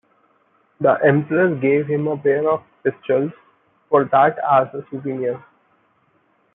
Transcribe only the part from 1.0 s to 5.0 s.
Emperor gave him a pair of pistols for that as a